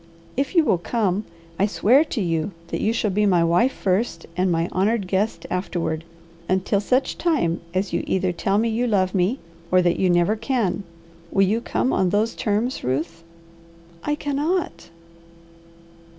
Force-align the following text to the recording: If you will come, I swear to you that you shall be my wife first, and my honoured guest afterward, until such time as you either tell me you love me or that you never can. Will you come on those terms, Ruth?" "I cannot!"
If 0.35 0.55
you 0.55 0.63
will 0.63 0.79
come, 0.79 1.25
I 1.59 1.67
swear 1.67 2.03
to 2.05 2.21
you 2.21 2.49
that 2.69 2.81
you 2.81 2.91
shall 2.91 3.11
be 3.11 3.27
my 3.27 3.43
wife 3.43 3.71
first, 3.71 4.25
and 4.35 4.51
my 4.51 4.67
honoured 4.69 5.07
guest 5.07 5.45
afterward, 5.51 6.03
until 6.49 6.81
such 6.81 7.19
time 7.19 7.61
as 7.75 7.93
you 7.93 8.03
either 8.07 8.31
tell 8.31 8.57
me 8.57 8.67
you 8.69 8.87
love 8.87 9.13
me 9.13 9.37
or 9.69 9.79
that 9.83 9.99
you 9.99 10.09
never 10.09 10.35
can. 10.35 10.83
Will 11.29 11.45
you 11.45 11.61
come 11.61 11.93
on 11.93 12.09
those 12.09 12.33
terms, 12.33 12.83
Ruth?" 12.83 13.23
"I 14.03 14.15
cannot!" 14.15 14.89